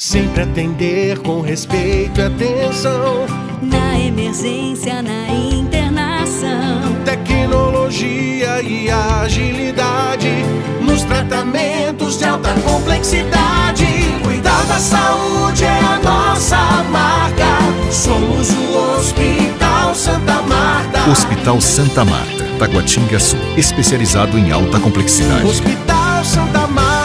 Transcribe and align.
Sempre 0.00 0.44
atender 0.44 1.18
com 1.18 1.42
respeito 1.42 2.22
e 2.22 2.24
atenção. 2.24 3.26
Na 3.60 4.00
emergência, 4.00 5.02
na 5.02 5.28
internação. 5.28 7.04
Tecnologia 7.04 8.62
e 8.62 8.90
agilidade. 8.90 10.30
Nos 10.80 11.02
tratamentos 11.02 12.18
de 12.18 12.24
alta 12.24 12.54
complexidade. 12.62 13.84
Cuidar 14.24 14.64
da 14.64 14.78
saúde 14.78 15.64
é 15.64 15.78
a 15.78 16.00
nossa 16.02 16.56
marca. 16.84 17.92
Somos 17.92 18.48
o 18.52 18.96
Hospital 18.96 19.94
Santa 19.94 20.40
Marta. 20.40 21.10
Hospital 21.10 21.60
Santa 21.60 22.06
Marta, 22.06 22.44
Taguatinga 22.58 23.20
Sul. 23.20 23.38
Especializado 23.54 24.38
em 24.38 24.50
alta 24.50 24.80
complexidade. 24.80 25.44
Hospital 25.44 26.24
Santa 26.24 26.66
Marta. 26.68 26.99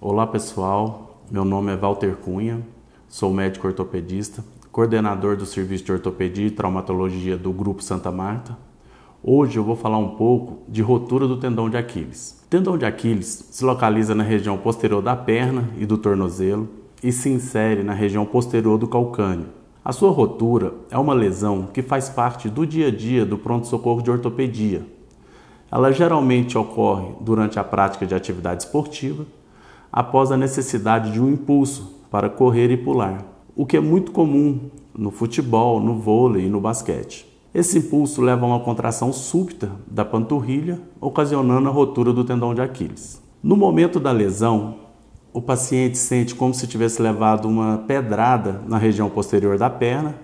Olá 0.00 0.28
pessoal, 0.28 1.24
meu 1.28 1.44
nome 1.44 1.72
é 1.72 1.76
Walter 1.76 2.14
Cunha, 2.14 2.64
sou 3.08 3.34
médico 3.34 3.66
ortopedista, 3.66 4.44
coordenador 4.70 5.36
do 5.36 5.44
Serviço 5.44 5.82
de 5.82 5.90
Ortopedia 5.90 6.46
e 6.46 6.52
Traumatologia 6.52 7.36
do 7.36 7.50
Grupo 7.50 7.82
Santa 7.82 8.12
Marta. 8.12 8.56
Hoje 9.20 9.58
eu 9.58 9.64
vou 9.64 9.74
falar 9.74 9.98
um 9.98 10.10
pouco 10.10 10.62
de 10.68 10.82
rotura 10.82 11.26
do 11.26 11.36
tendão 11.36 11.68
de 11.68 11.76
Aquiles. 11.76 12.40
O 12.44 12.48
tendão 12.48 12.78
de 12.78 12.86
Aquiles 12.86 13.48
se 13.50 13.64
localiza 13.64 14.14
na 14.14 14.22
região 14.22 14.56
posterior 14.56 15.02
da 15.02 15.16
perna 15.16 15.68
e 15.76 15.84
do 15.84 15.98
tornozelo 15.98 16.68
e 17.02 17.10
se 17.10 17.28
insere 17.28 17.82
na 17.82 17.92
região 17.92 18.24
posterior 18.24 18.78
do 18.78 18.86
calcâneo. 18.86 19.46
A 19.84 19.90
sua 19.92 20.12
rotura 20.12 20.74
é 20.92 20.96
uma 20.96 21.12
lesão 21.12 21.66
que 21.74 21.82
faz 21.82 22.08
parte 22.08 22.48
do 22.48 22.64
dia 22.64 22.86
a 22.86 22.90
dia 22.92 23.26
do 23.26 23.36
pronto-socorro 23.36 24.00
de 24.00 24.12
ortopedia. 24.12 24.86
Ela 25.68 25.90
geralmente 25.90 26.56
ocorre 26.56 27.14
durante 27.20 27.58
a 27.58 27.64
prática 27.64 28.06
de 28.06 28.14
atividade 28.14 28.62
esportiva 28.62 29.26
após 29.92 30.30
a 30.30 30.36
necessidade 30.36 31.12
de 31.12 31.20
um 31.20 31.30
impulso 31.30 31.98
para 32.10 32.28
correr 32.28 32.70
e 32.70 32.76
pular, 32.76 33.24
o 33.54 33.66
que 33.66 33.76
é 33.76 33.80
muito 33.80 34.12
comum 34.12 34.70
no 34.96 35.10
futebol, 35.10 35.80
no 35.80 35.98
vôlei 35.98 36.46
e 36.46 36.48
no 36.48 36.60
basquete. 36.60 37.26
Esse 37.54 37.78
impulso 37.78 38.20
leva 38.20 38.44
a 38.44 38.48
uma 38.48 38.60
contração 38.60 39.12
súbita 39.12 39.70
da 39.86 40.04
panturrilha, 40.04 40.80
ocasionando 41.00 41.68
a 41.68 41.72
rotura 41.72 42.12
do 42.12 42.24
tendão 42.24 42.54
de 42.54 42.60
Aquiles. 42.60 43.22
No 43.42 43.56
momento 43.56 43.98
da 43.98 44.12
lesão, 44.12 44.76
o 45.32 45.40
paciente 45.40 45.96
sente 45.96 46.34
como 46.34 46.52
se 46.52 46.66
tivesse 46.66 47.00
levado 47.00 47.48
uma 47.48 47.78
pedrada 47.78 48.62
na 48.66 48.78
região 48.78 49.08
posterior 49.08 49.56
da 49.56 49.70
perna, 49.70 50.14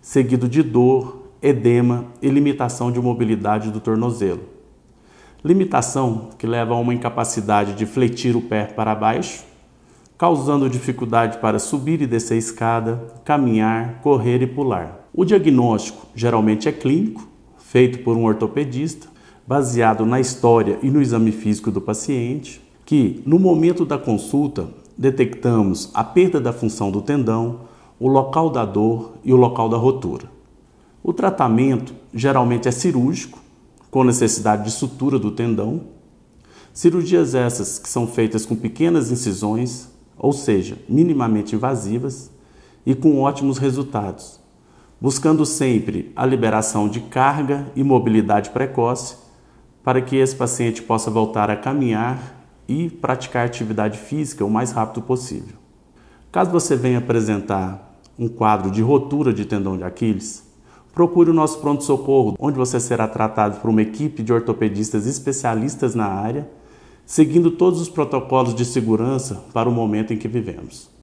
seguido 0.00 0.48
de 0.48 0.62
dor, 0.62 1.30
edema 1.42 2.04
e 2.20 2.28
limitação 2.28 2.92
de 2.92 3.00
mobilidade 3.00 3.70
do 3.70 3.80
tornozelo. 3.80 4.59
Limitação 5.42 6.28
que 6.36 6.46
leva 6.46 6.74
a 6.74 6.78
uma 6.78 6.92
incapacidade 6.92 7.72
de 7.72 7.86
fletir 7.86 8.36
o 8.36 8.42
pé 8.42 8.64
para 8.64 8.94
baixo, 8.94 9.42
causando 10.18 10.68
dificuldade 10.68 11.38
para 11.38 11.58
subir 11.58 12.02
e 12.02 12.06
descer 12.06 12.34
a 12.34 12.36
escada, 12.36 13.02
caminhar, 13.24 14.00
correr 14.02 14.42
e 14.42 14.46
pular. 14.46 15.08
O 15.14 15.24
diagnóstico 15.24 16.06
geralmente 16.14 16.68
é 16.68 16.72
clínico, 16.72 17.26
feito 17.56 18.00
por 18.00 18.18
um 18.18 18.24
ortopedista, 18.24 19.08
baseado 19.46 20.04
na 20.04 20.20
história 20.20 20.78
e 20.82 20.90
no 20.90 21.00
exame 21.00 21.32
físico 21.32 21.70
do 21.70 21.80
paciente, 21.80 22.60
que 22.84 23.22
no 23.24 23.38
momento 23.38 23.86
da 23.86 23.96
consulta 23.96 24.68
detectamos 24.96 25.90
a 25.94 26.04
perda 26.04 26.38
da 26.38 26.52
função 26.52 26.90
do 26.90 27.00
tendão, 27.00 27.60
o 27.98 28.08
local 28.08 28.50
da 28.50 28.66
dor 28.66 29.14
e 29.24 29.32
o 29.32 29.36
local 29.36 29.70
da 29.70 29.78
rotura. 29.78 30.24
O 31.02 31.14
tratamento 31.14 31.94
geralmente 32.12 32.68
é 32.68 32.70
cirúrgico, 32.70 33.38
com 33.90 34.04
necessidade 34.04 34.64
de 34.64 34.70
sutura 34.70 35.18
do 35.18 35.30
tendão. 35.30 35.82
Cirurgias 36.72 37.34
essas 37.34 37.78
que 37.78 37.88
são 37.88 38.06
feitas 38.06 38.46
com 38.46 38.54
pequenas 38.54 39.10
incisões, 39.10 39.88
ou 40.16 40.32
seja, 40.32 40.78
minimamente 40.88 41.54
invasivas 41.56 42.30
e 42.86 42.94
com 42.94 43.20
ótimos 43.20 43.58
resultados, 43.58 44.40
buscando 45.00 45.44
sempre 45.44 46.12
a 46.14 46.24
liberação 46.24 46.88
de 46.88 47.00
carga 47.00 47.70
e 47.74 47.82
mobilidade 47.82 48.50
precoce 48.50 49.16
para 49.82 50.00
que 50.00 50.16
esse 50.16 50.36
paciente 50.36 50.82
possa 50.82 51.10
voltar 51.10 51.50
a 51.50 51.56
caminhar 51.56 52.44
e 52.68 52.88
praticar 52.88 53.46
atividade 53.46 53.98
física 53.98 54.44
o 54.44 54.50
mais 54.50 54.70
rápido 54.70 55.02
possível. 55.02 55.56
Caso 56.30 56.50
você 56.50 56.76
venha 56.76 56.98
apresentar 56.98 57.98
um 58.16 58.28
quadro 58.28 58.70
de 58.70 58.82
rotura 58.82 59.32
de 59.32 59.44
tendão 59.44 59.76
de 59.76 59.82
Aquiles, 59.82 60.44
Procure 60.92 61.30
o 61.30 61.34
nosso 61.34 61.60
pronto-socorro, 61.60 62.36
onde 62.38 62.58
você 62.58 62.80
será 62.80 63.06
tratado 63.06 63.60
por 63.60 63.70
uma 63.70 63.82
equipe 63.82 64.22
de 64.22 64.32
ortopedistas 64.32 65.06
especialistas 65.06 65.94
na 65.94 66.06
área, 66.06 66.48
seguindo 67.06 67.52
todos 67.52 67.80
os 67.80 67.88
protocolos 67.88 68.54
de 68.54 68.64
segurança 68.64 69.44
para 69.52 69.68
o 69.68 69.72
momento 69.72 70.12
em 70.12 70.18
que 70.18 70.28
vivemos. 70.28 70.90